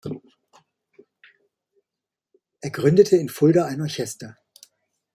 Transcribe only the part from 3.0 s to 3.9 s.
in Fulda ein